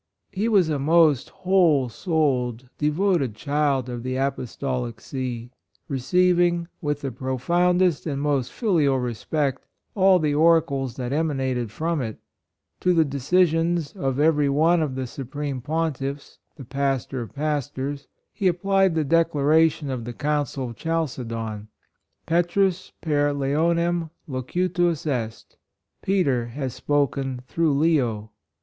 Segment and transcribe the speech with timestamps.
[0.31, 5.51] He was a most whole souled, de voted child of the Apostolic See—
[5.87, 12.17] receiving, with the profoundest and most filial respect, all the oracles that emanated from it.
[12.79, 16.37] To the de cisions of every one of the Supreme 102 PERSONAL RELIGION 5 Pontiffs—
[16.55, 21.67] the Pastor of Pastors— he applied the declaration of the Council of Chalcedon:
[22.25, 25.57] "Petrus j)er Leonem locuutus est"—
[26.01, 28.31] Peter has spoken through Leo.